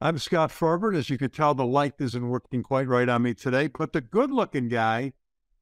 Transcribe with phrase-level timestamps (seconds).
[0.00, 0.94] I'm Scott Forbert.
[0.94, 4.00] As you can tell, the light isn't working quite right on me today, but the
[4.00, 5.12] good looking guy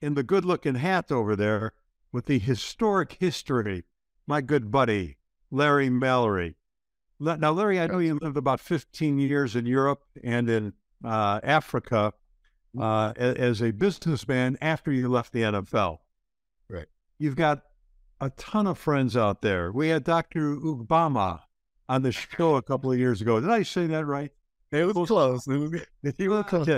[0.02, 1.72] in the good looking hat over there
[2.12, 3.84] with the historic history,
[4.26, 5.16] my good buddy,
[5.50, 6.56] Larry Mallory.
[7.18, 12.12] Now, Larry, I know you lived about 15 years in Europe and in uh, Africa
[12.78, 15.98] uh, as a businessman after you left the NFL.
[16.68, 16.88] Right.
[17.18, 17.62] You've got
[18.20, 19.72] a ton of friends out there.
[19.72, 20.56] We had Dr.
[20.56, 21.40] Ugbama
[21.88, 23.40] on the show a couple of years ago.
[23.40, 24.30] Did I say that right?
[24.72, 25.46] It was close.
[25.46, 25.82] It was,
[26.18, 26.68] you was close.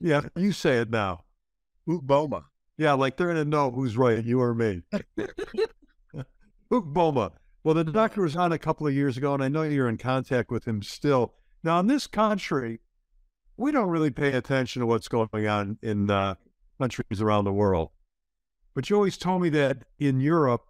[0.00, 1.24] Yeah, you say it now.
[1.88, 2.44] Ugboma.
[2.76, 4.82] Yeah, like they're going to know who's right, you or me.
[6.72, 7.32] Ugboma.
[7.64, 9.98] Well, the doctor was on a couple of years ago, and I know you're in
[9.98, 11.34] contact with him still.
[11.64, 12.80] Now, in this country,
[13.56, 16.36] we don't really pay attention to what's going on in uh,
[16.78, 17.90] countries around the world.
[18.74, 20.62] But you always told me that in Europe,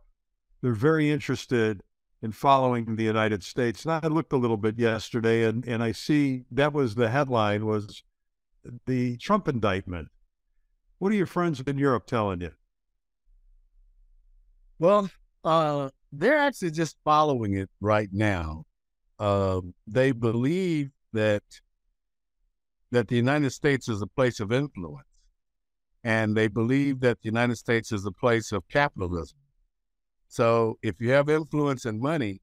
[0.63, 1.83] they're very interested
[2.23, 3.85] in following the United States.
[3.85, 7.67] And I looked a little bit yesterday, and, and I see that was the headline
[7.67, 8.03] was
[8.87, 10.09] the Trump indictment.
[10.99, 12.53] What are your friends in Europe telling you?
[14.79, 15.11] Well,
[15.45, 18.65] uh, they're actually just following it right now.
[19.19, 21.43] Uh, they believe that
[22.91, 25.07] that the United States is a place of influence,
[26.03, 29.37] and they believe that the United States is a place of capitalism.
[30.29, 32.41] So if you have influence and money,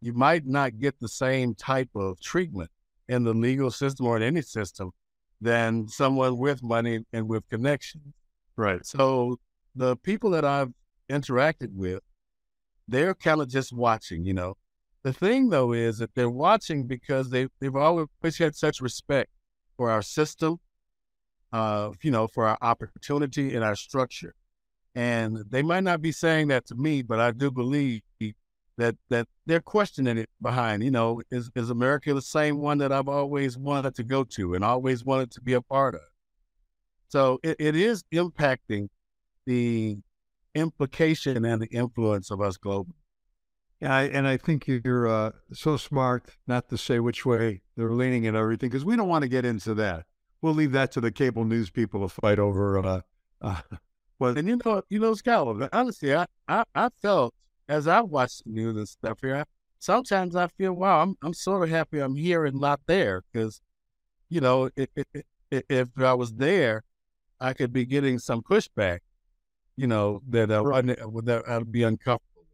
[0.00, 2.70] you might not get the same type of treatment
[3.08, 4.92] in the legal system or in any system
[5.40, 8.14] than someone with money and with connections.
[8.56, 8.84] Right.
[8.86, 9.38] So
[9.74, 10.72] the people that I've
[11.08, 12.02] interacted with,
[12.86, 14.56] they're kind of just watching, you know.
[15.02, 18.08] The thing though is that they're watching because they they've always
[18.38, 19.30] had such respect
[19.76, 20.58] for our system,
[21.52, 24.34] uh, you know, for our opportunity and our structure.
[24.98, 28.02] And they might not be saying that to me, but I do believe
[28.78, 30.82] that that they're questioning it behind.
[30.82, 34.54] You know, is is America the same one that I've always wanted to go to
[34.54, 36.00] and always wanted to be a part of?
[37.10, 38.88] So it, it is impacting
[39.46, 39.98] the
[40.56, 42.94] implication and the influence of us globally.
[43.80, 48.26] Yeah, and I think you're uh, so smart not to say which way they're leaning
[48.26, 50.06] and everything, because we don't want to get into that.
[50.42, 52.78] We'll leave that to the cable news people to fight over.
[52.78, 53.00] Uh,
[53.40, 53.60] uh,
[54.18, 57.34] well, and you know, you know, Scott, honestly, I, I, I felt
[57.68, 59.44] as I watched the news and stuff here, I,
[59.78, 63.60] sometimes I feel, wow, I'm, I'm sort of happy I'm here and not there, because,
[64.28, 64.88] you know, if,
[65.50, 66.84] if, if I was there,
[67.40, 69.00] I could be getting some pushback,
[69.76, 70.84] you know, that, uh, right.
[70.86, 72.46] that I'd be uncomfortable.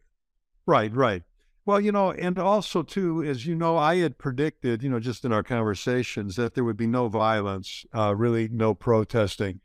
[0.67, 1.23] Right, right.
[1.67, 5.25] Well, you know, and also too, as you know, I had predicted, you know, just
[5.25, 9.61] in our conversations that there would be no violence, uh, really no protesting.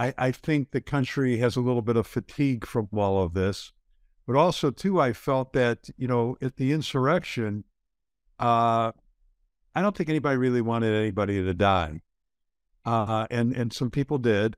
[0.00, 3.72] I, I think the country has a little bit of fatigue from all of this,
[4.26, 7.64] but also too, I felt that you know, at the insurrection,
[8.38, 8.92] uh,
[9.74, 12.00] I don't think anybody really wanted anybody to die,
[12.86, 14.56] uh, and and some people did,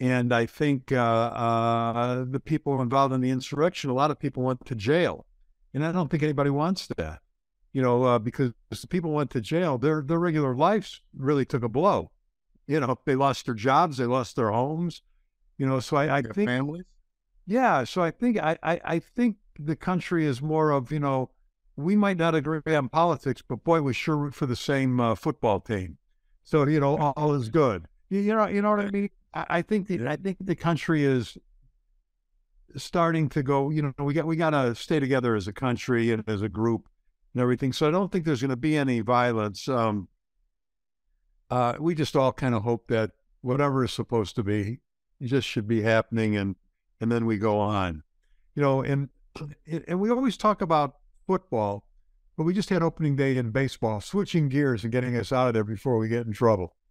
[0.00, 4.42] and I think uh, uh, the people involved in the insurrection, a lot of people
[4.42, 5.26] went to jail.
[5.74, 7.20] And I don't think anybody wants that,
[7.72, 11.62] you know, uh, because the people went to jail, their, their regular lives really took
[11.62, 12.10] a blow.
[12.70, 15.02] You know, they lost their jobs, they lost their homes,
[15.58, 16.48] you know, so I, I think.
[16.48, 16.84] Families?
[17.44, 17.82] Yeah.
[17.82, 21.30] So I think, I, I, I think the country is more of, you know,
[21.76, 25.16] we might not agree on politics, but boy, we sure root for the same uh,
[25.16, 25.98] football team.
[26.44, 27.86] So, you know, all, all is good.
[28.08, 29.10] You, you know, you know what I mean?
[29.34, 31.38] I think the, I think the country is
[32.76, 33.70] starting to go.
[33.70, 36.48] You know, we got we got to stay together as a country and as a
[36.48, 36.88] group
[37.34, 37.72] and everything.
[37.72, 39.68] So I don't think there's going to be any violence.
[39.68, 40.08] Um,
[41.50, 44.80] uh, we just all kind of hope that whatever is supposed to be
[45.22, 46.56] just should be happening, and
[47.00, 48.02] and then we go on.
[48.54, 49.08] You know, and
[49.66, 50.96] and we always talk about
[51.26, 51.84] football,
[52.36, 55.54] but we just had opening day in baseball, switching gears and getting us out of
[55.54, 56.76] there before we get in trouble.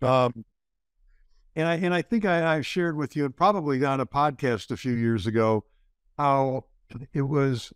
[0.00, 0.44] Um,
[1.56, 4.70] and I and I think I, I shared with you, and probably on a podcast
[4.70, 5.64] a few years ago,
[6.16, 6.66] how
[7.12, 7.72] it was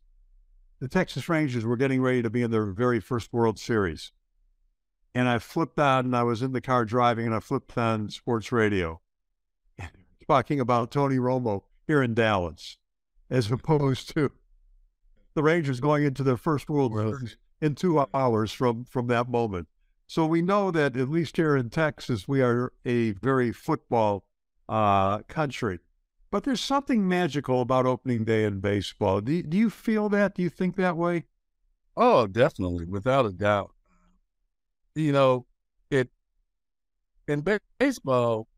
[0.80, 4.12] the Texas Rangers were getting ready to be in their very first World Series.
[5.16, 8.10] And I flipped on, and I was in the car driving, and I flipped on
[8.10, 9.00] sports radio,
[10.28, 12.76] talking about Tony Romo here in Dallas,
[13.30, 14.30] as opposed to
[15.32, 19.68] the Rangers going into their first World Series in two hours from from that moment.
[20.06, 24.26] So we know that at least here in Texas, we are a very football
[24.68, 25.78] uh, country.
[26.30, 29.22] But there's something magical about opening day in baseball.
[29.22, 30.34] Do, do you feel that?
[30.34, 31.24] Do you think that way?
[31.96, 33.72] Oh, definitely, without a doubt.
[34.96, 35.46] You know,
[35.90, 36.08] it
[37.28, 37.44] in
[37.78, 38.48] baseball,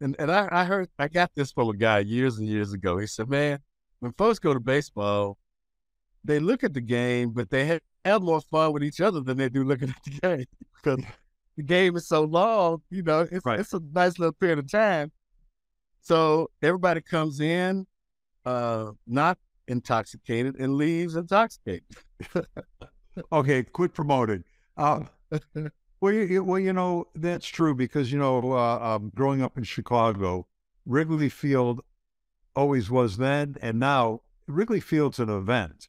[0.00, 2.98] and, and I, I heard I got this from a guy years and years ago.
[2.98, 3.60] He said, "Man,
[4.00, 5.38] when folks go to baseball,
[6.24, 9.36] they look at the game, but they have have more fun with each other than
[9.38, 10.46] they do looking at the game
[10.76, 11.04] because
[11.56, 12.82] the game is so long.
[12.90, 13.60] You know, it's Right.
[13.60, 15.12] it's a nice little period of time.
[16.00, 17.86] So everybody comes in
[18.44, 19.38] uh, not
[19.68, 21.84] intoxicated and leaves intoxicated.
[23.32, 24.44] Okay, quit promoting.
[24.76, 25.00] Uh,
[26.00, 29.64] well, you, well, you know that's true because you know, uh, um, growing up in
[29.64, 30.46] Chicago,
[30.86, 31.82] Wrigley Field
[32.56, 35.88] always was then, and now Wrigley Field's an event.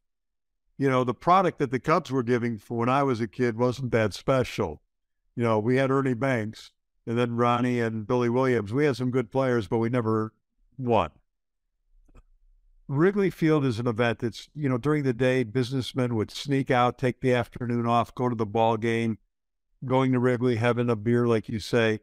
[0.77, 3.57] You know, the product that the Cubs were giving for when I was a kid
[3.57, 4.81] wasn't that special.
[5.35, 6.71] You know, we had Ernie Banks
[7.05, 8.73] and then Ronnie and Billy Williams.
[8.73, 10.33] We had some good players, but we never
[10.77, 11.11] won.
[12.87, 16.97] Wrigley Field is an event that's, you know, during the day, businessmen would sneak out,
[16.97, 19.17] take the afternoon off, go to the ball game,
[19.85, 21.99] going to Wrigley, having a beer, like you say.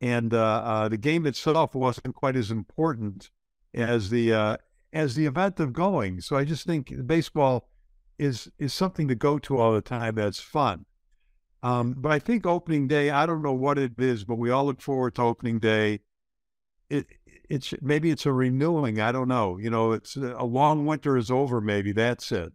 [0.00, 3.30] And uh, uh, the game itself wasn't quite as important
[3.74, 4.56] as the uh,
[4.92, 6.20] as the event of going.
[6.20, 7.68] So I just think baseball
[8.18, 10.14] is is something to go to all the time.
[10.14, 10.86] That's fun.
[11.62, 14.66] Um, but I think opening day, I don't know what it is, but we all
[14.66, 16.00] look forward to opening day.
[16.88, 17.06] It
[17.50, 19.00] it's maybe it's a renewing.
[19.00, 19.58] I don't know.
[19.58, 21.60] You know, it's a long winter is over.
[21.60, 22.52] Maybe that's it.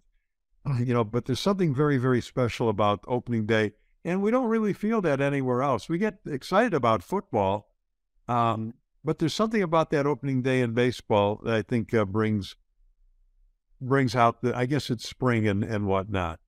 [0.79, 3.73] You know, but there's something very very special about opening day,
[4.05, 5.87] and we don't really feel that anywhere else.
[5.87, 7.69] We get excited about football,
[8.27, 8.73] um,
[9.03, 12.55] but there's something about that opening day in baseball that I think uh, brings
[13.81, 14.55] brings out the.
[14.55, 16.39] I guess it's spring and and whatnot.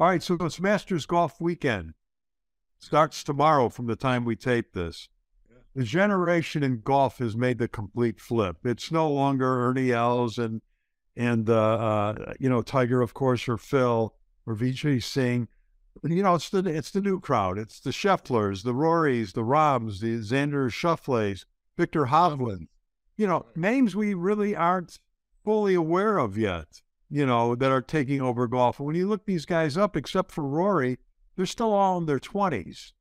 [0.00, 1.94] All right, so it's Masters Golf Weekend.
[2.78, 5.08] Starts tomorrow from the time we tape this.
[5.74, 8.56] The generation in golf has made the complete flip.
[8.64, 10.60] It's no longer Ernie Els and
[11.16, 14.14] and uh, uh, you know Tiger, of course, or Phil
[14.46, 15.48] or Vijay Singh.
[16.02, 17.58] You know, it's the it's the new crowd.
[17.58, 21.44] It's the Schefflers, the Rorys, the Robs, the Xander Schauffeles,
[21.76, 22.66] Viktor Hovland.
[23.16, 24.98] You know, names we really aren't
[25.44, 26.82] fully aware of yet.
[27.08, 28.80] You know, that are taking over golf.
[28.80, 30.98] And when you look these guys up, except for Rory,
[31.36, 32.94] they're still all in their twenties.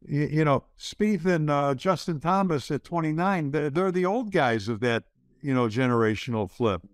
[0.00, 4.68] You, you know, Spieth and uh, Justin Thomas at 29, they're, they're the old guys
[4.68, 5.04] of that,
[5.42, 6.86] you know, generational flip.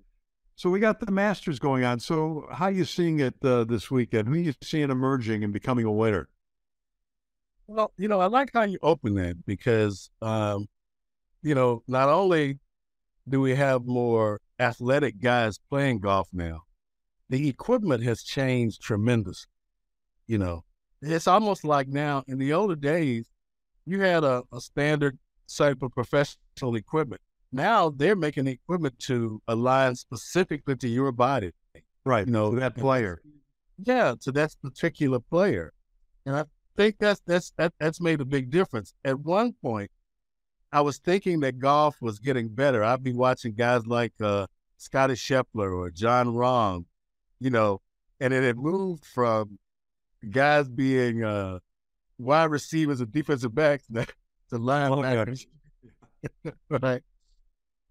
[0.57, 2.01] So we got the Masters going on.
[2.01, 4.27] So how are you seeing it uh, this weekend?
[4.27, 6.31] Who are you seeing emerging and becoming a winner?
[7.67, 10.67] Well, you know, I like how you open that because, um,
[11.43, 12.59] you know, not only
[13.29, 16.63] do we have more athletic guys playing golf now,
[17.29, 19.51] the equipment has changed tremendously.
[20.27, 20.65] You know,
[21.03, 23.29] it's almost like now in the older days,
[23.85, 25.19] you had a, a standard
[25.55, 27.21] type of professional equipment.
[27.57, 31.53] Now they're making equipment to align specifically to your body.
[32.05, 32.27] Right.
[32.27, 33.23] You know, that player.
[33.83, 35.73] Yeah, to that particular player.
[36.27, 36.45] And I
[36.77, 38.93] think that's that's that, that's made a big difference.
[39.07, 39.91] At one point,
[40.71, 42.85] I was thinking that golf was getting better.
[42.85, 46.85] I'd be watching guys like uh, Scotty Scheffler or Jon Rahm,
[47.41, 47.81] you know,
[48.21, 49.59] and it had moved from
[50.31, 51.61] guys being uh,
[52.19, 55.47] wide receivers and defensive backs to linebackers,
[56.69, 57.03] right?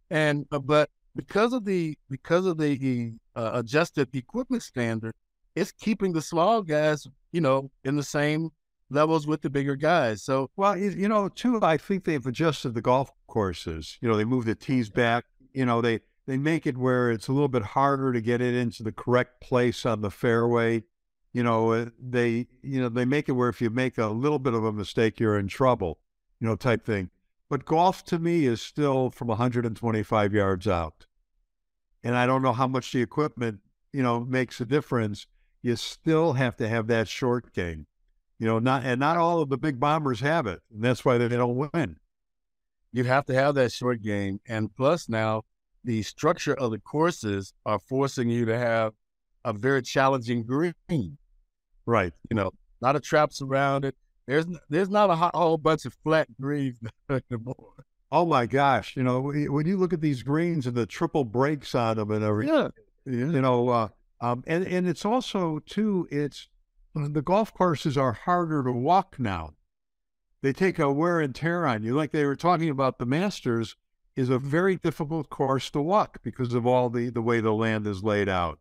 [0.10, 5.13] And uh, but because of the because of the uh, adjusted equipment standard,
[5.56, 8.52] it's keeping the small guys, you know, in the same
[8.90, 10.24] levels with the bigger guys.
[10.24, 13.98] So Well, you, know, too, I think they've adjusted the golf courses.
[14.02, 15.25] You know, they move the tees back.
[15.54, 18.56] You know, they they make it where it's a little bit harder to get it
[18.56, 20.84] into the correct place on the fairway.
[21.34, 24.40] You know, uh, they you know they make it where if you make a little
[24.40, 26.00] bit of a mistake, you're in trouble.
[26.40, 27.09] You know, type thing.
[27.49, 31.06] But golf to me is still from 125 yards out,
[32.04, 33.59] and I don't know how much the equipment
[33.94, 35.28] you know makes a difference.
[35.61, 37.87] You still have to have that short game.
[38.40, 41.18] You know, not and not all of the big bombers have it, and that's why
[41.18, 41.97] they don't win.
[42.92, 44.40] you have to have that short game.
[44.47, 45.44] And plus now
[45.83, 48.94] the structure of the courses are forcing you to have
[49.44, 51.18] a very challenging green.
[51.85, 52.14] Right.
[52.30, 53.95] You know, a lot of traps around it.
[54.27, 56.79] There's there's not a whole bunch of flat greens
[57.09, 57.73] anymore.
[58.11, 58.95] Oh my gosh!
[58.95, 62.23] You know, when you look at these greens and the triple breaks on them and
[62.23, 62.69] everything, Yeah.
[63.05, 63.87] you know, uh,
[64.21, 66.47] um, and and it's also too, it's
[66.95, 69.53] the golf courses are harder to walk now.
[70.41, 72.99] They take a wear and tear on you, like they were talking about.
[72.99, 73.75] The Masters
[74.15, 77.85] is a very difficult course to walk because of all the the way the land
[77.85, 78.59] is laid out.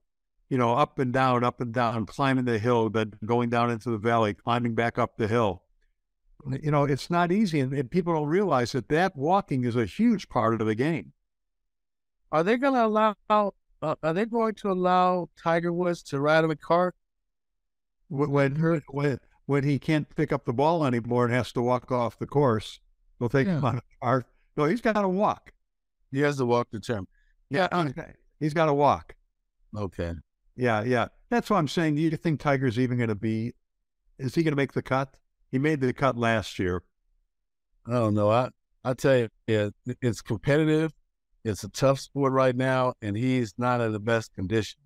[0.51, 3.91] You know, up and down, up and down, climbing the hill, then going down into
[3.91, 5.63] the valley, climbing back up the hill.
[6.63, 9.87] You know, it's not easy, and, and people don't realize that that walking is a
[9.87, 11.13] huge part of the game.
[12.31, 13.15] Are they going to allow?
[13.31, 16.95] Uh, are they going to allow Tiger Woods to ride in a cart?
[18.09, 21.91] When when when, when he can't pick up the ball anymore and has to walk
[21.91, 22.81] off the course,
[23.19, 24.27] they'll take him on a cart.
[24.57, 25.53] No, he's got to walk.
[26.13, 27.09] He has to walk the term.
[27.51, 27.69] Yeah.
[28.39, 29.15] He's got to walk.
[29.77, 30.13] Okay.
[30.57, 31.09] Yeah, yeah.
[31.31, 31.97] That's what I'm saying.
[31.97, 33.53] Do you think Tiger's even going to be?
[34.19, 35.17] Is he going to make the cut?
[35.51, 36.83] He made the cut last year.
[37.87, 38.31] I don't know.
[38.31, 38.51] I
[38.85, 39.71] I tell you, yeah,
[40.01, 40.93] it's competitive.
[41.45, 44.81] It's a tough sport right now, and he's not in the best condition.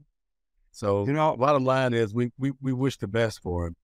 [0.73, 3.77] So You know- bottom line is we we, we wish the best for him.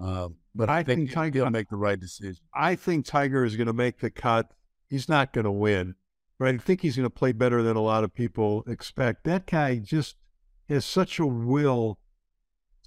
[0.00, 2.42] Um, but I, I think think Tiger- he'll make the right decision.
[2.54, 4.52] I think Tiger is going to make the cut.
[4.88, 5.96] He's not going to win,
[6.38, 9.24] but I think he's going to play better than a lot of people expect.
[9.24, 10.16] That guy just
[10.68, 11.98] has such a will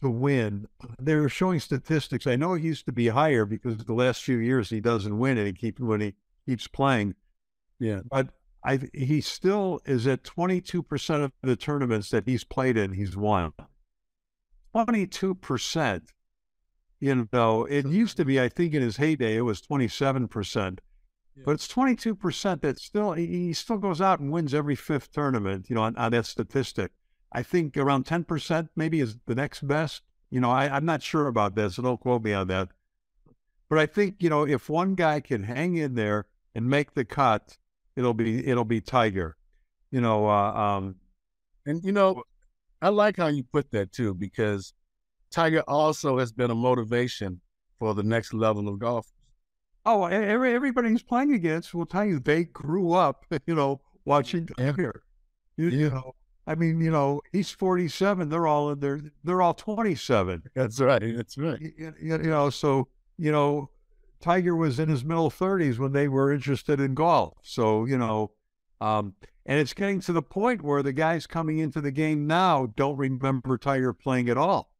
[0.01, 0.67] to win.
[0.99, 2.27] They're showing statistics.
[2.27, 5.37] I know it used to be higher because the last few years he doesn't win
[5.37, 6.13] and he keeps when he
[6.45, 7.15] keeps playing.
[7.79, 8.01] Yeah.
[8.09, 8.29] but
[8.63, 13.53] I he still is at 22% of the tournaments that he's played in, he's won.
[14.75, 16.01] 22%.
[16.99, 20.79] You know, it used to be, I think in his heyday, it was 27%.
[21.35, 21.43] Yeah.
[21.43, 25.67] But it's 22% that still, he, he still goes out and wins every fifth tournament,
[25.67, 26.91] you know, on, on that statistic.
[27.31, 30.03] I think around 10% maybe is the next best.
[30.29, 32.69] You know, I, I'm not sure about that, so don't quote me on that.
[33.69, 37.05] But I think, you know, if one guy can hang in there and make the
[37.05, 37.57] cut,
[37.95, 39.37] it'll be it'll be Tiger.
[39.91, 40.95] You know, uh, um,
[41.65, 42.23] And you know,
[42.81, 44.73] I like how you put that too, because
[45.31, 47.41] Tiger also has been a motivation
[47.79, 49.07] for the next level of golf.
[49.85, 54.47] oh, every, everybody he's playing against will tell you they grew up, you know, watching
[54.47, 55.03] Tiger.
[55.57, 55.89] You, you Yeah.
[55.89, 56.15] know,
[56.47, 58.29] I mean, you know, he's 47.
[58.29, 60.43] They're all in their, they're all 27.
[60.55, 61.15] That's right.
[61.15, 61.59] That's right.
[61.61, 63.69] You, you- know, so you know,
[64.19, 67.37] Tiger was in his middle 30s when they were interested in golf.
[67.43, 68.31] So you know,
[68.79, 69.13] um,
[69.45, 72.97] and it's getting to the point where the guys coming into the game now don't
[72.97, 74.71] remember Tiger playing at all.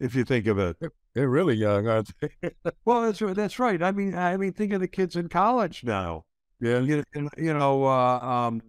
[0.00, 0.76] If you think of it,
[1.14, 2.30] They're really young, aren't they?
[2.84, 3.82] well, that's right- that's right.
[3.82, 6.24] I mean, I mean, think of the kids in college now.
[6.60, 6.78] yeah.
[6.80, 7.02] You,
[7.36, 8.62] you know, uh, um,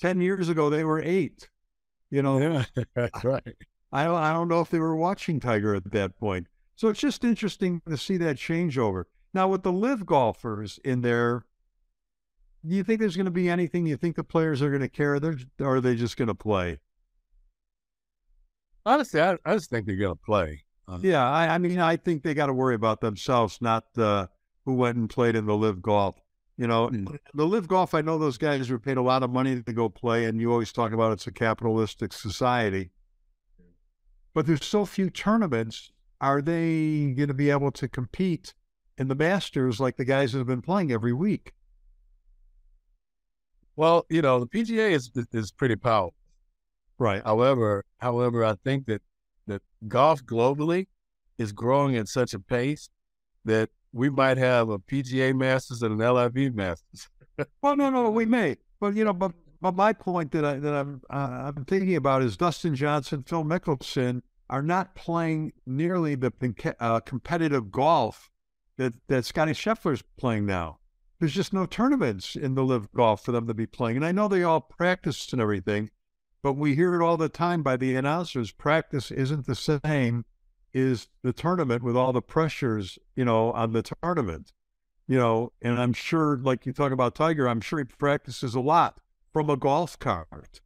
[0.00, 1.48] ten years ago they were eight.
[2.10, 2.64] You know, Yeah.
[2.94, 3.56] That's right.
[3.92, 6.46] I don't, I don't know if they were watching Tiger at that point.
[6.74, 9.04] So it's just interesting to see that changeover.
[9.32, 11.44] Now, with the LIV golfers in there,
[12.66, 13.84] do you think there's going to be anything?
[13.84, 15.18] Do you think the players are going to care?
[15.20, 16.80] They're, or are they just going to play?
[18.84, 20.64] Honestly, I, I just think they're going to play.
[20.88, 24.26] Uh, Yeah, I, I mean, I think they got to worry about themselves, not uh,
[24.64, 26.20] who went and played in the LIV golf.
[26.58, 27.18] You know, Mm.
[27.34, 29.88] the LIV golf, I know those guys were paid a lot of money to go
[29.90, 32.90] play, and you always talk about it's a capitalistic society.
[34.32, 35.92] But there's so few tournaments.
[36.20, 38.54] Are they going to be able to compete
[38.96, 41.52] in the Masters like the guys that have been playing every week?
[43.76, 46.14] Well, you know, the PGA is is pretty powerful.
[46.98, 47.22] Right.
[47.22, 49.02] However, however, I think that
[49.46, 50.86] that golf globally
[51.36, 52.88] is growing at such a pace
[53.44, 57.08] that we might have a PGA Masters and an LIV Masters.
[57.60, 60.72] Well, no, no, we may, but you know, but but my point that I that
[60.72, 66.32] I'm uh, I'm thinking about is Dustin Johnson, Phil Mickelson are not playing nearly the
[66.80, 68.30] uh, competitive golf
[68.78, 70.78] that that Scotty Scheffler's playing now.
[71.20, 74.12] There's just no tournaments in the LIV golf for them to be playing, and I
[74.12, 75.90] know they all practice and everything,
[76.42, 78.50] but we hear it all the time by the announcers.
[78.50, 80.24] Practice isn't the same
[80.76, 84.52] as the tournament with all the pressures, you know, on the tournament
[85.08, 88.60] you know, and I'm sure, like you talk about Tiger, I'm sure he practices a
[88.60, 88.98] lot
[89.32, 90.60] from a golf cart,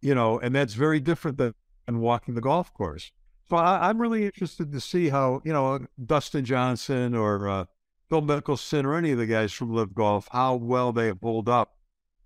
[0.00, 1.54] you know, and that's very different than,
[1.86, 3.10] than walking the golf course.
[3.48, 7.64] So I, I'm really interested to see how, you know, Dustin Johnson or uh,
[8.10, 11.76] Bill Mickelson or any of the guys from LIV Golf, how well they hold up,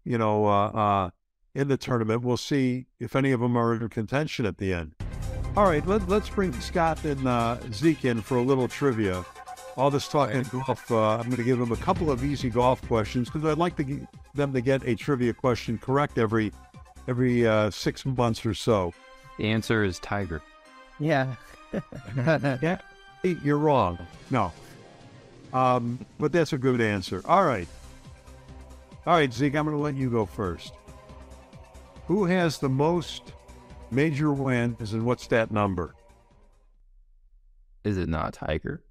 [0.05, 1.11] you know, uh, uh,
[1.55, 2.23] in the tournament.
[2.23, 4.97] We'll see if any of them are in contention at the end.
[5.57, 9.25] All right, let, let's bring Scott and uh, Zeke in for a little trivia
[9.77, 12.51] all this talk talking golf, uh, I'm going to give them a couple of easy
[12.51, 16.53] golf questions because I'd like to get them to get a trivia question correct every
[17.09, 18.93] every uh, six months or so.
[19.39, 20.43] The answer is Tiger.
[20.99, 21.35] Yeah.
[23.25, 23.99] Yeah, you're wrong.
[24.31, 24.53] No,
[25.53, 27.23] um, but that's a good answer.
[27.25, 27.69] All right,
[29.07, 29.55] all right, Zeke.
[29.55, 30.73] I'm going to let you go first.
[32.09, 33.33] Who has the most
[33.93, 35.95] major wins, and what's that number?
[37.85, 38.83] Is it not Tiger?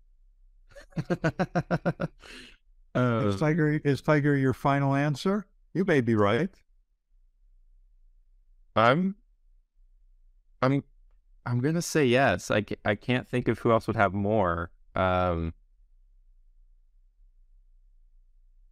[2.94, 5.46] Uh, Is Tiger is Tiger your final answer?
[5.74, 6.50] You may be right.
[8.76, 9.16] I'm.
[10.62, 10.84] I'm.
[11.46, 12.52] I'm gonna say yes.
[12.52, 14.72] I, I can't think of who else would have more.
[14.96, 15.54] Um.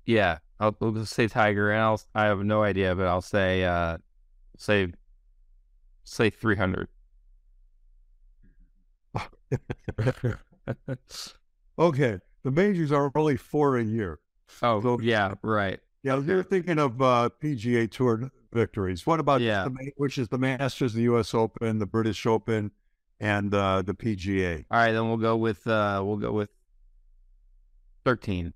[0.05, 2.01] Yeah, I'll, I'll just say Tiger, and I'll.
[2.13, 3.63] I have no idea, but I'll say.
[3.63, 3.97] Uh,
[4.57, 4.91] say.
[6.09, 6.87] Say three hundred.
[11.79, 14.19] Okay, the majors are only four a year.
[14.61, 15.79] Oh So- yeah, right.
[16.03, 19.05] Yeah, they're thinking of uh, PGA Tour victories.
[19.07, 19.65] What about Yeah.
[19.65, 21.33] the, which is the Masters, the U.S.
[21.33, 22.71] Open, the British Open,
[23.19, 24.65] and uh, the PGA?
[24.71, 26.49] All right, then we'll go with uh we'll go with
[28.03, 28.53] thirteen.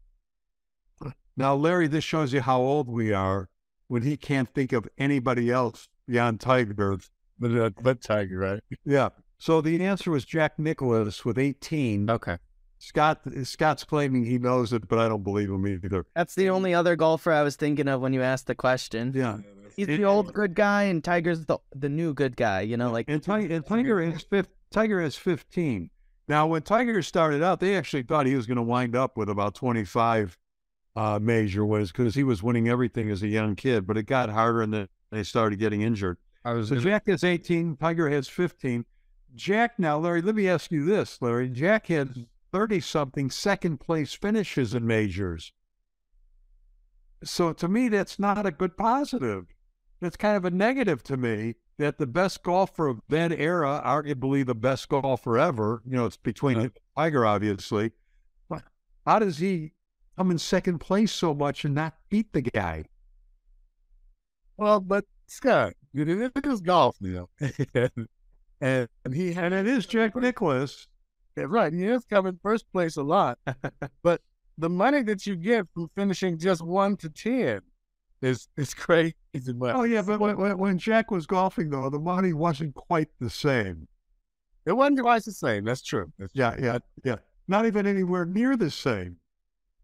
[1.38, 3.50] Now, Larry, this shows you how old we are
[3.88, 6.98] when he can't think of anybody else beyond Tiger.
[7.44, 8.60] But uh, but Tiger, right?
[8.86, 9.10] Yeah.
[9.38, 12.10] So the answer was Jack Nicklaus with 18.
[12.10, 12.38] Okay.
[12.80, 16.06] Scott Scott's claiming he knows it, but I don't believe him either.
[16.16, 19.12] That's the only other golfer I was thinking of when you asked the question.
[19.16, 19.38] Yeah.
[19.76, 22.62] He's It- the old good guy, and Tiger's the the new good guy.
[22.62, 25.90] You know, like And, Ti- and Tiger is fif- Tiger is 15.
[26.28, 29.28] Now, when Tiger started out, they actually thought he was going to wind up with
[29.30, 30.38] about 25
[30.96, 33.86] uh, major wins because he was winning everything as a young kid.
[33.88, 36.18] But it got harder, and then they started getting injured.
[36.46, 37.78] I was So gonna- Jack has 18.
[37.78, 38.86] Tiger has 15.
[39.36, 40.22] Jack now, Larry.
[40.22, 41.50] Let me ask you this, Larry.
[41.50, 45.54] Jack had 30 something second place finishes in majors.
[47.24, 49.46] So to me, that's not a good positive.
[50.02, 54.46] That's kind of a negative to me that the best golfer of that era, arguably
[54.46, 57.92] the best golfer ever, you know, it's between him and Tiger, obviously.
[58.50, 58.64] But
[59.08, 59.72] how does he
[60.18, 62.86] come in second place so much and not beat the guy?
[64.58, 67.50] Well, but Scott, it is golf, you know,
[68.62, 70.14] and, and he had And it is Jack.
[70.16, 71.74] Yeah, right.
[71.74, 73.40] He is coming first place a lot,
[74.04, 74.22] but
[74.58, 77.62] the money that you get from finishing just one to ten
[78.22, 79.16] is is crazy.
[79.62, 83.88] Oh yeah, but when, when- Jack was golfing though, the money wasn't quite the same.
[84.66, 85.66] it wasn't twice the same.
[85.66, 86.12] That's true.
[86.20, 87.16] That's Yeah, yeah, yeah.
[87.48, 89.18] Not even anywhere near the same.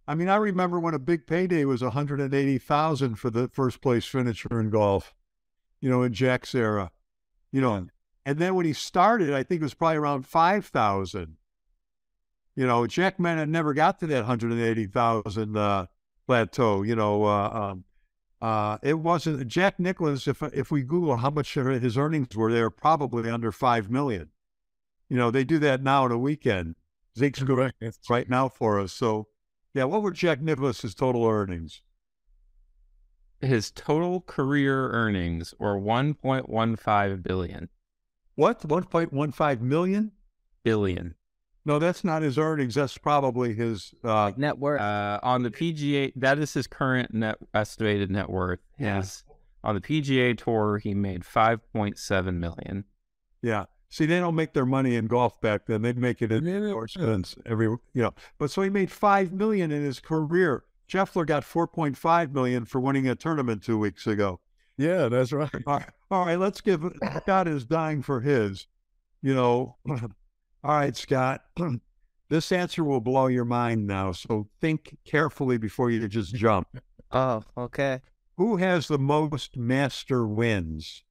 [0.07, 3.29] I mean, I remember when a big payday was one hundred and eighty thousand for
[3.29, 5.13] the first place finisher in golf.
[5.81, 6.91] You know, in Jack's era.
[7.51, 7.87] You know,
[8.25, 11.37] and then when he started, I think it was probably around five thousand.
[12.55, 15.87] You know, Jack had never got to that hundred and eighty thousand uh,
[16.27, 16.83] plateau.
[16.83, 17.83] You know, uh, um,
[18.41, 20.27] uh, it wasn't Jack Nicklaus.
[20.27, 24.29] If if we Google how much his earnings were, they were probably under five million.
[25.09, 26.75] You know, they do that now in a weekend.
[27.17, 27.81] Zeke's correct.
[28.09, 28.93] Right now for us.
[28.93, 29.27] So,
[29.73, 31.81] yeah, what were Jack Nicklaus's total earnings?
[33.41, 37.69] His total career earnings were 1.15 billion.
[38.35, 38.61] What?
[38.67, 40.11] 1.15 million?
[40.63, 41.15] Billion.
[41.65, 42.75] No, that's not his earnings.
[42.75, 43.93] That's probably his.
[44.03, 44.81] Uh, net worth.
[44.81, 48.59] Uh, on the PGA, that is his current net estimated net worth.
[48.79, 49.03] Yeah.
[49.63, 52.85] On the PGA tour, he made 5.7 million.
[53.41, 53.65] yeah.
[53.91, 55.81] See, they don't make their money in golf back then.
[55.81, 56.57] They'd make it in Yeah, yeah.
[56.65, 58.13] endorsements every, you know.
[58.37, 60.63] But so he made five million in his career.
[60.89, 64.39] Scheffler got 4.5 million for winning a tournament two weeks ago.
[64.77, 65.49] yeah, that's right.
[65.67, 66.83] All right, all right let's give
[67.17, 68.67] Scott is dying for his.
[69.21, 69.99] You know, all
[70.63, 71.41] right, Scott.
[72.29, 76.67] This answer will blow your mind now, so think carefully before you just jump.
[77.11, 78.01] oh, okay.
[78.37, 81.03] Who has the most master wins?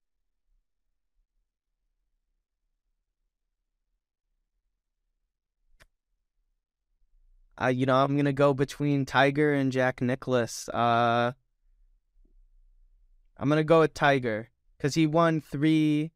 [7.60, 10.68] Uh, you know, I'm gonna go between Tiger and Jack Nicklaus.
[10.68, 11.32] Uh,
[13.36, 16.12] I'm gonna go with Tiger because he won three,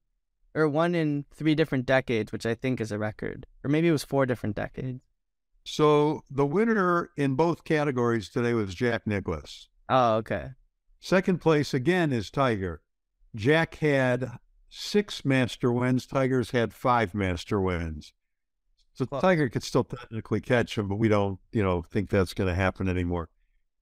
[0.55, 3.93] or one in three different decades, which I think is a record, or maybe it
[3.93, 5.01] was four different decades.
[5.65, 9.69] So the winner in both categories today was Jack Nicklaus.
[9.89, 10.51] Oh, okay.
[11.01, 12.83] Second place again is Tiger.
[13.35, 16.07] Jack had six master wins.
[16.07, 18.13] Tiger's had five master wins.
[18.95, 22.35] So Well- Tiger could still technically catch him, but we don't, you know, think that's
[22.35, 23.29] going to happen anymore.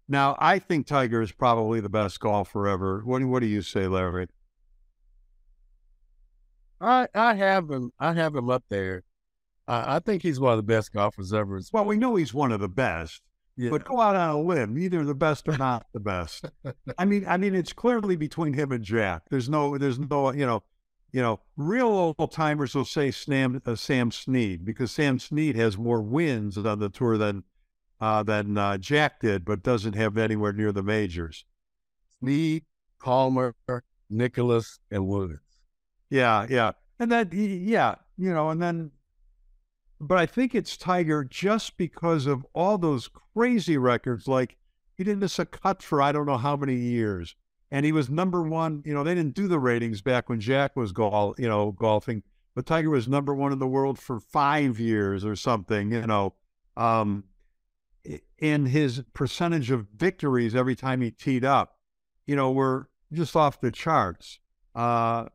[0.08, 3.00] Now, I think Tiger is probably the best golfer ever.
[3.04, 4.26] What, do- what do you say, Larry?
[6.80, 7.92] I I have him.
[7.98, 9.02] I have him up there.
[9.68, 11.60] I, I think he's one of the best golfers ever.
[11.72, 13.20] Well, we know he's one of the best,
[13.56, 13.70] Yeah.
[13.70, 16.46] but go out on a limb, either the best or not the best.
[16.98, 19.22] I mean, I mean, it's clearly between him and Jack.
[19.30, 20.62] There's no, there's no, you know,
[21.12, 25.76] you know, real old timers will say Sam, uh, Sam Snead because Sam Snead has
[25.76, 27.44] more wins on the tour than
[28.00, 31.44] uh, than uh, Jack did, but doesn't have anywhere near the majors.
[32.18, 32.64] Snead,
[33.02, 33.54] Palmer,
[34.08, 35.40] Nicklaus, and Woods.
[36.08, 38.90] Yeah, yeah, and that, yeah, you know, and then,
[40.00, 44.26] but I think it's Tiger just because of all those crazy records.
[44.26, 44.56] Like
[44.96, 47.36] he didn't miss a cut for I don't know how many years,
[47.70, 48.82] and he was number one.
[48.84, 52.22] You know, they didn't do the ratings back when Jack was gol, you know, golfing,
[52.54, 55.92] but Tiger was number one in the world for five years or something.
[55.92, 56.34] You know,
[56.76, 57.24] um,
[58.06, 61.78] i- and his percentage of victories every time he teed up,
[62.26, 64.38] you know, were just off the charts.
[64.74, 65.26] Uh,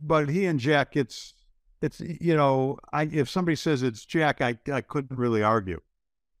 [0.00, 1.34] but he and Jack, it's
[1.82, 5.80] it's you know, I if somebody says it's Jack, I I couldn't really argue.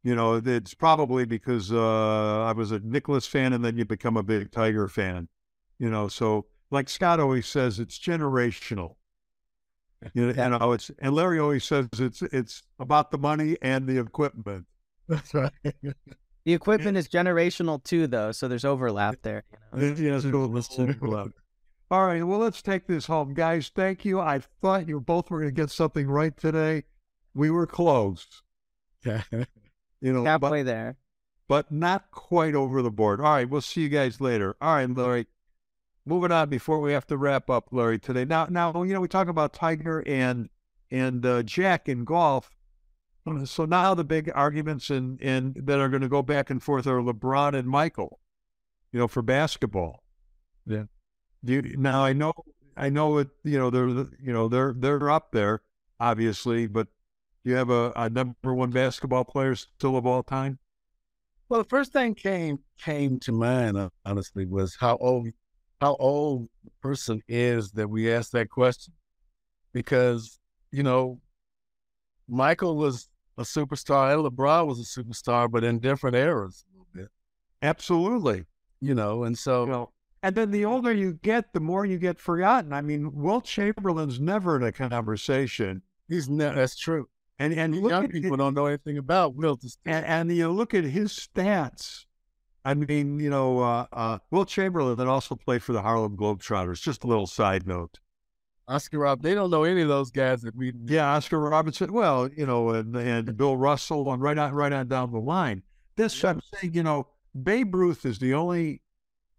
[0.02, 4.16] You know, it's probably because uh, I was a Nicklaus fan, and then you become
[4.16, 5.28] a big Tiger fan.
[5.80, 8.94] You know, so like Scott always says, it's generational.
[10.14, 13.98] You know, and, it's and Larry always says it's it's about the money and the
[13.98, 14.66] equipment.
[15.08, 15.52] That's right.
[16.44, 19.44] The equipment is generational too, though, so there's overlap there.
[19.76, 20.16] You know?
[20.18, 20.24] Yes,
[20.78, 21.28] overlap.
[21.90, 23.70] All right, well, let's take this home, guys.
[23.74, 24.20] Thank you.
[24.20, 26.84] I thought you both were going to get something right today.
[27.34, 28.26] We were close.
[29.04, 29.22] Yeah.
[30.02, 30.96] You know, Halfway but, there.
[31.46, 33.20] but not quite over the board.
[33.20, 34.56] All right, we'll see you guys later.
[34.62, 35.26] All right, Larry.
[36.06, 38.24] Moving on before we have to wrap up, Larry, today.
[38.24, 40.48] Now, now, you know, we talk about Tiger and
[40.90, 42.50] and uh, Jack in golf.
[43.44, 46.86] So now the big arguments and and that are going to go back and forth
[46.86, 48.18] are LeBron and Michael.
[48.92, 50.02] You know, for basketball.
[50.66, 50.84] Yeah.
[51.44, 52.32] Do you, now I know
[52.76, 53.28] I know it.
[53.44, 55.62] You know they're you know they're they're up there
[56.00, 56.88] obviously, but
[57.44, 60.58] do you have a, a number one basketball player still of all time?
[61.48, 65.28] Well, the first thing came came to mind, honestly, was how old
[65.80, 68.94] how old the person is that we asked that question,
[69.72, 70.38] because
[70.72, 71.20] you know,
[72.28, 76.88] Michael was a superstar and LeBron was a superstar, but in different eras a little
[76.94, 77.08] bit.
[77.62, 78.44] Absolutely.
[78.80, 82.18] You know, and so Well, and then the older you get, the more you get
[82.18, 82.72] forgotten.
[82.72, 87.08] I mean, Wilt Chamberlain's never in a conversation, he's that's true.
[87.38, 89.64] and and look Young at people don't know anything about Wilt.
[89.86, 92.04] and, and you look at his stats.
[92.64, 96.82] I mean, you know, uh, uh, Wilt Chamberlain that also played for the Harlem Globetrotters.
[96.82, 98.00] Just a little side note.
[98.68, 100.72] Oscar Rob, they don't know any of those guys that we.
[100.84, 101.92] Yeah, Oscar Robertson.
[101.92, 105.62] Well, you know, and and Bill Russell, on right on right on down the line.
[105.96, 107.08] This I'm saying, you know,
[107.40, 108.82] Babe Ruth is the only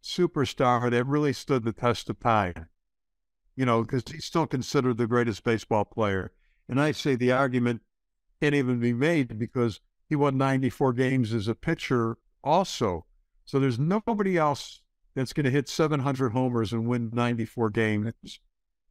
[0.04, 2.68] superstar that really stood the test of time.
[3.56, 6.34] You know, because he's still considered the greatest baseball player.
[6.68, 7.82] And I say the argument
[8.42, 9.80] can't even be made because
[10.10, 13.06] he won 94 games as a pitcher also.
[13.52, 14.80] So there's nobody else
[15.14, 18.14] that's going to hit 700 homers and win 94 games.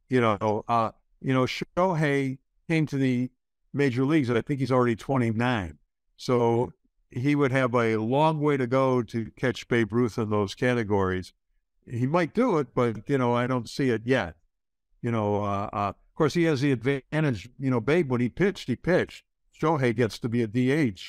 [0.07, 2.37] You know, uh, you know, Shohei
[2.69, 3.31] came to the
[3.73, 5.79] major leagues, and I think he's already 29.
[6.15, 6.73] So
[7.09, 11.33] he would have a long way to go to catch Babe Ruth in those categories.
[11.89, 14.35] He might do it, but you know, I don't see it yet.
[15.01, 17.49] You know, uh, uh, of course, he has the advantage.
[17.57, 19.23] You know, Babe when he pitched, he pitched.
[19.59, 21.01] Shohei gets to be a DH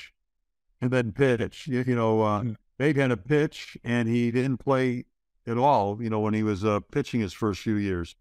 [0.81, 1.67] and then pitch.
[1.67, 2.57] You, you know, uh, Mm.
[2.83, 5.05] Babe had a pitch and he didn't play
[5.47, 6.03] at all.
[6.03, 8.17] You know, when he was uh, pitching his first few years.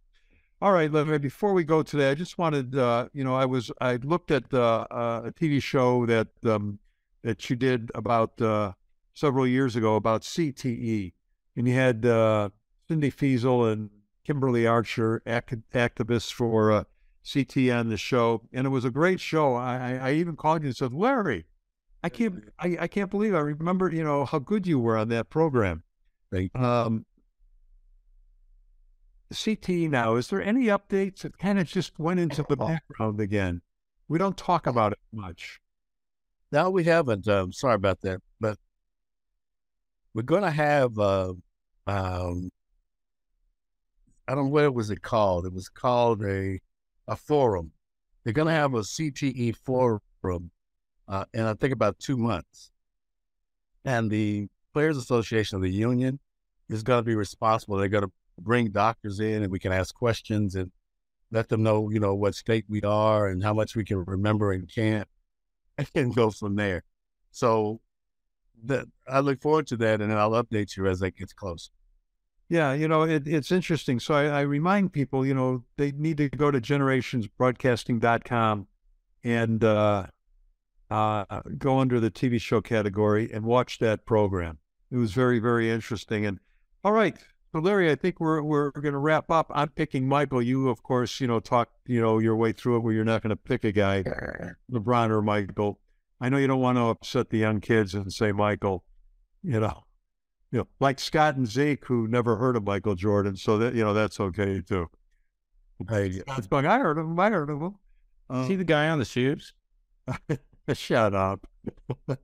[0.61, 3.71] All right, Larry, before we go today, I just wanted, uh, you know, I was,
[3.81, 6.77] I looked at uh, a TV show that um,
[7.23, 8.73] that you did about uh,
[9.15, 11.13] several years ago about CTE,
[11.55, 12.49] and you had uh,
[12.87, 13.89] Cindy Fiesel and
[14.23, 16.83] Kimberly Archer, ac- activists for uh,
[17.27, 19.55] CT on the show, and it was a great show.
[19.55, 21.45] I, I even called you and said, Larry,
[22.03, 25.09] I can't, I, I can't believe I remember, you know, how good you were on
[25.09, 25.83] that program.
[26.31, 27.05] Thank Um,
[29.33, 31.23] CTE now, is there any updates?
[31.23, 33.61] It kind of just went into the background again.
[34.07, 35.59] We don't talk about it much.
[36.51, 37.27] No, we haven't.
[37.27, 38.57] Um, sorry about that, but
[40.13, 40.97] we're going to have.
[40.99, 41.33] Uh,
[41.87, 42.49] um,
[44.27, 45.45] I don't know what was it called.
[45.45, 46.59] It was called a
[47.07, 47.71] a forum.
[48.23, 50.51] They're going to have a CTE forum,
[51.11, 52.71] uh, in I think about two months,
[53.83, 56.19] and the Players Association of the union
[56.69, 57.75] is going to be responsible.
[57.75, 60.71] They're going to bring doctors in, and we can ask questions and
[61.29, 64.53] let them know, you know, what state we are and how much we can remember
[64.53, 65.09] and can't
[65.95, 66.83] and go from there.
[67.31, 67.81] So
[68.63, 71.69] that I look forward to that, and I'll update you as that gets close.
[72.47, 73.99] Yeah, you know, it, it's interesting.
[73.99, 78.67] So I, I remind people, you know, they need to go to generationsbroadcasting.com
[79.23, 80.07] and uh,
[80.91, 84.57] uh, go under the TV show category and watch that program.
[84.91, 86.25] It was very, very interesting.
[86.25, 86.39] And
[86.83, 87.17] all right,
[87.53, 89.51] so Larry, I think we're we're going to wrap up.
[89.53, 90.41] I'm picking Michael.
[90.41, 93.21] You, of course, you know, talk you know your way through it where you're not
[93.21, 94.03] going to pick a guy,
[94.71, 95.79] LeBron or Michael.
[96.19, 98.83] I know you don't want to upset the young kids and say Michael.
[99.43, 99.83] You know,
[100.51, 103.83] you know, like Scott and Zeke, who never heard of Michael Jordan, so that you
[103.83, 104.89] know that's okay too.
[105.85, 107.19] Going, I heard of him.
[107.19, 107.75] I heard of him.
[108.29, 109.53] Uh, See the guy on the shoes?
[110.75, 111.47] shut up.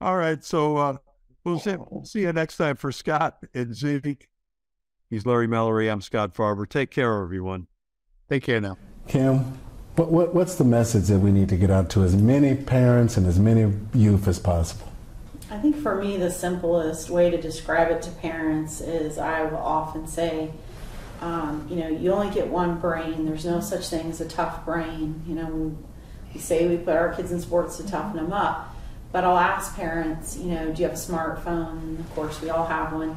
[0.00, 0.96] All right, so uh,
[1.44, 4.28] we'll see, we'll see you next time for Scott and Zeke.
[5.08, 5.88] He's Larry Mallory.
[5.88, 6.68] I'm Scott Farber.
[6.68, 7.66] Take care, everyone.
[8.28, 8.78] take care now.
[9.06, 9.58] Kim,
[9.96, 13.16] what, what, what's the message that we need to get out to as many parents
[13.16, 14.90] and as many youth as possible?
[15.50, 19.58] I think for me, the simplest way to describe it to parents is I will
[19.58, 20.50] often say,
[21.20, 23.26] um, you know, you only get one brain.
[23.26, 25.22] There's no such thing as a tough brain.
[25.26, 25.76] You know,
[26.34, 28.74] we say we put our kids in sports to toughen them up,
[29.12, 32.00] but I'll ask parents, you know, do you have a smartphone?
[32.00, 33.16] Of course, we all have one.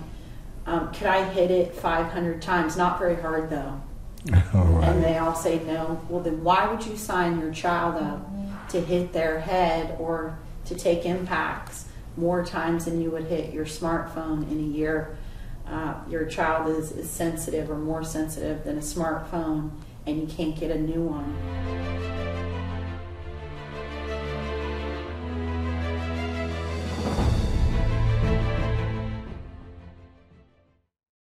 [0.65, 2.75] Um, could I hit it 500 times?
[2.75, 3.81] Not very hard though.
[4.53, 4.89] Right.
[4.89, 6.01] And they all say no.
[6.09, 8.27] Well, then why would you sign your child up
[8.69, 11.85] to hit their head or to take impacts
[12.17, 15.17] more times than you would hit your smartphone in a year?
[15.67, 19.71] Uh, your child is, is sensitive or more sensitive than a smartphone,
[20.07, 22.34] and you can't get a new one.